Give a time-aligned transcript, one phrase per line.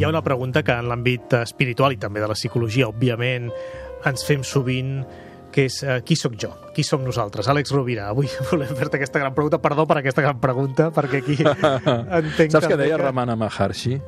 [0.00, 3.50] Hi ha una pregunta que en l'àmbit espiritual i també de la psicologia, òbviament,
[4.08, 4.94] ens fem sovint,
[5.52, 6.48] que és uh, qui sóc jo?
[6.72, 7.50] Qui som nosaltres?
[7.52, 9.58] Àlex Rovira, avui volem fer-te aquesta gran pregunta.
[9.60, 12.56] Perdó per aquesta gran pregunta, perquè aquí entenc...
[12.56, 13.02] Saps que deia que...
[13.02, 13.98] Ramana Maharshi?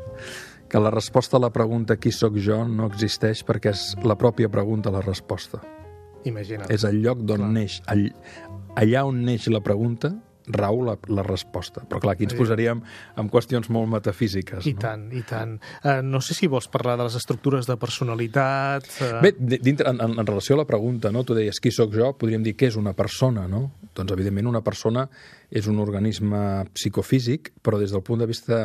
[0.73, 4.49] Que la resposta a la pregunta qui sóc jo no existeix perquè és la pròpia
[4.49, 5.61] pregunta la resposta.
[6.25, 6.73] Imagina't.
[6.73, 7.83] És el lloc d'on neix.
[7.93, 8.09] All,
[8.81, 10.15] allà on neix la pregunta
[10.47, 11.85] rau la, la resposta.
[11.89, 12.83] Però clar, aquí ens posaríem
[13.19, 14.67] en qüestions molt metafísiques.
[14.67, 14.83] I no?
[14.83, 15.59] tant, i tant.
[15.85, 18.89] Uh, no sé si vols parlar de les estructures de personalitat...
[19.01, 19.21] Uh...
[19.25, 21.25] Bé, dintre, en, en relació a la pregunta, no?
[21.25, 23.69] tu deies qui sóc jo, podríem dir què és una persona, no?
[23.95, 25.07] Doncs evidentment una persona
[25.53, 28.65] és un organisme psicofísic, però des del punt de vista...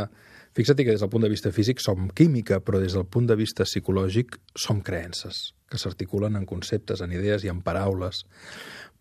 [0.58, 3.36] Fixa't que des del punt de vista físic som química, però des del punt de
[3.38, 8.23] vista psicològic som creences, que s'articulen en conceptes, en idees i en paraules.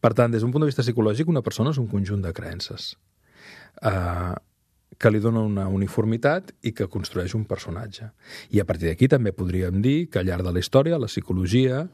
[0.00, 2.92] Per tant, des d'un punt de vista psicològic, una persona és un conjunt de creences
[3.82, 4.34] eh,
[4.98, 8.10] que li dona una uniformitat i que construeix un personatge.
[8.50, 11.86] I a partir d'aquí també podríem dir que al llarg de la història la psicologia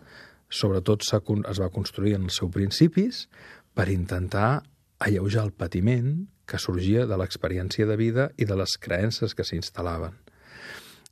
[0.52, 3.26] sobretot es va construir en els seus principis
[3.74, 4.62] per intentar
[5.02, 10.12] alleujar el patiment que sorgia de l'experiència de vida i de les creences que s'instal·laven.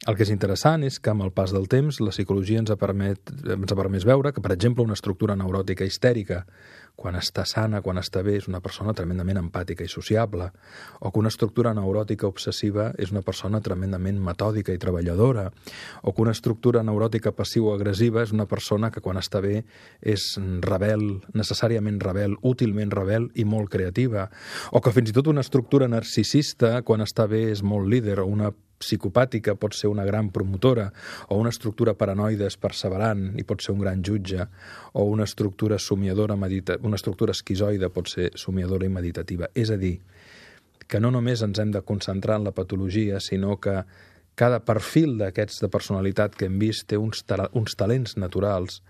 [0.08, 2.76] El que és interessant és que amb el pas del temps la psicologia ens ha,
[2.80, 3.20] permet,
[3.52, 6.46] ens ha permès veure que, per exemple, una estructura neuròtica histèrica
[6.96, 10.46] quan està sana, quan està bé, és una persona tremendament empàtica i sociable,
[11.00, 15.50] o que una estructura neuròtica obsessiva és una persona tremendament metòdica i treballadora,
[16.00, 19.66] o que una estructura neuròtica passiu-agressiva és una persona que quan està bé
[20.00, 20.30] és
[20.64, 24.30] rebel, necessàriament rebel, útilment rebel i molt creativa,
[24.72, 28.28] o que fins i tot una estructura narcisista quan està bé és molt líder, o
[28.32, 30.88] una psicopàtica pot ser una gran promotora,
[31.28, 34.46] o una estructura paranoide és perseverant i pot ser un gran jutge,
[34.92, 39.50] o una estructura somiadora medita una estructura esquizoide pot ser somiadora i meditativa.
[39.54, 39.98] És a dir,
[40.90, 43.82] que no només ens hem de concentrar en la patologia, sinó que
[44.40, 48.80] cada perfil d'aquests de personalitat que hem vist té uns, ta uns talents naturals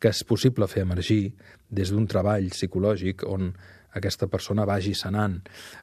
[0.00, 1.32] que és possible fer emergir
[1.68, 3.50] des d'un treball psicològic on
[3.96, 5.38] aquesta persona vagi sanant.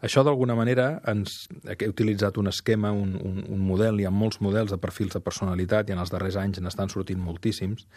[0.06, 4.40] Això, d'alguna manera, ens, he utilitzat un esquema, un, un, un model, hi ha molts
[4.44, 7.88] models de perfils de personalitat i en els darrers anys n'estan sortint moltíssims,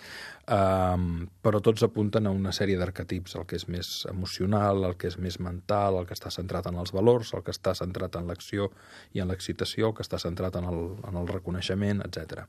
[0.51, 5.11] um, però tots apunten a una sèrie d'arquetips, el que és més emocional, el que
[5.11, 8.31] és més mental, el que està centrat en els valors, el que està centrat en
[8.31, 8.71] l'acció
[9.15, 12.47] i en l'excitació, el que està centrat en el, en el reconeixement, etc.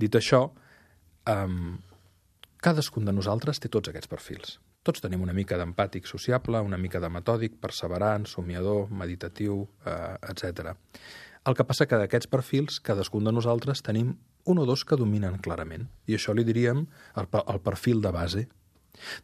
[0.00, 0.46] Dit això,
[1.32, 1.78] um,
[2.60, 4.58] cadascun de nosaltres té tots aquests perfils.
[4.82, 10.72] Tots tenim una mica d'empàtic sociable, una mica de metòdic, perseverant, somiador, meditatiu, eh, etc.
[11.44, 14.14] El que passa que d'aquests perfils, cadascun de nosaltres tenim
[14.48, 15.84] un o dos que dominen clarament.
[16.08, 16.86] I això li diríem
[17.20, 18.46] el, el perfil de base.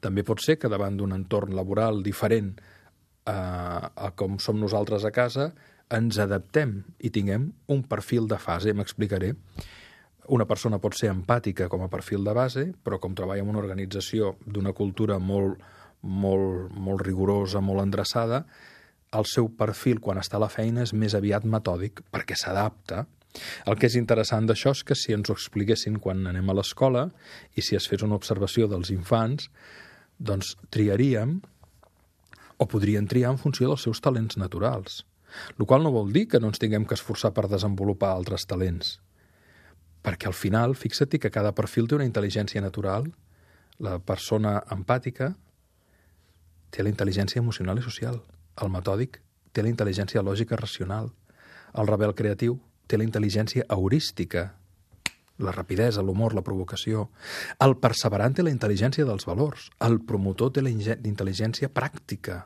[0.04, 5.12] També pot ser que davant d'un entorn laboral diferent eh, a com som nosaltres a
[5.12, 5.50] casa,
[5.88, 9.32] ens adaptem i tinguem un perfil de fase, m'explicaré.
[10.28, 13.62] Una persona pot ser empàtica com a perfil de base, però com treballa en una
[13.62, 15.60] organització d'una cultura molt,
[16.02, 18.42] molt, molt rigorosa, molt endreçada,
[19.14, 23.04] el seu perfil quan està a la feina és més aviat metòdic perquè s'adapta.
[23.68, 27.06] El que és interessant d'això és que si ens ho expliquessin quan anem a l'escola
[27.54, 29.50] i si es fes una observació dels infants,
[30.18, 31.38] doncs triaríem
[32.56, 35.04] o podrien triar en funció dels seus talents naturals.
[35.58, 38.96] El qual no vol dir que no ens tinguem que esforçar per desenvolupar altres talents.
[40.06, 43.08] Perquè al final, fixa-t'hi que cada perfil té una intel·ligència natural.
[43.82, 45.32] La persona empàtica
[46.70, 48.20] té la intel·ligència emocional i social.
[48.62, 49.18] El metòdic
[49.52, 51.10] té la intel·ligència lògica racional.
[51.74, 54.52] El rebel creatiu té la intel·ligència heurística,
[55.38, 57.08] la rapidesa, l'humor, la provocació.
[57.60, 59.68] El perseverant té la intel·ligència dels valors.
[59.84, 62.44] El promotor té la intel·ligència pràctica.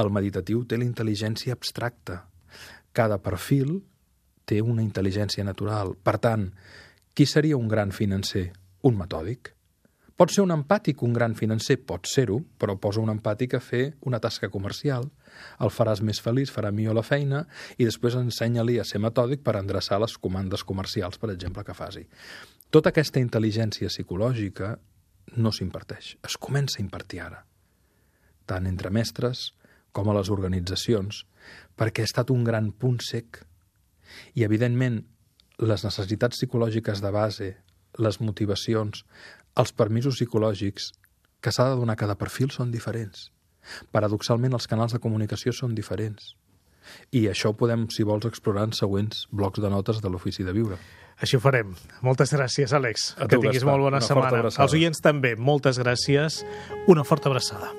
[0.00, 2.24] El meditatiu té la intel·ligència abstracta.
[2.96, 3.82] Cada perfil
[4.48, 5.94] té una intel·ligència natural.
[6.02, 6.48] Per tant,
[7.14, 8.48] qui seria un gran financer?
[8.88, 9.52] Un metòdic.
[10.18, 11.76] Pot ser un empàtic un gran financer?
[11.86, 15.06] Pot ser-ho, però posa un empàtic a fer una tasca comercial.
[15.62, 17.44] El faràs més feliç, farà millor la feina
[17.76, 22.02] i després ensenya-li a ser metòdic per endreçar les comandes comercials, per exemple, que faci.
[22.74, 24.72] Tota aquesta intel·ligència psicològica
[25.38, 27.44] no s'imparteix, es comença a impartir ara,
[28.48, 29.52] tant entre mestres
[29.92, 31.22] com a les organitzacions,
[31.78, 33.42] perquè ha estat un gran punt sec
[34.34, 35.02] i, evidentment,
[35.58, 37.48] les necessitats psicològiques de base,
[37.98, 39.04] les motivacions,
[39.58, 40.92] els permisos psicològics
[41.42, 43.30] que s'ha de donar cada perfil són diferents.
[43.92, 46.34] Paradoxalment, els canals de comunicació són diferents.
[47.12, 50.54] I això ho podem, si vols, explorar en següents blocs de notes de l'Ofici de
[50.56, 50.78] Viure.
[51.18, 51.74] Així ho farem.
[52.06, 53.10] Moltes gràcies, Àlex.
[53.18, 54.44] A que tinguis molt bona Una setmana.
[54.48, 56.44] Els oients també, moltes gràcies.
[56.86, 57.74] Una forta abraçada.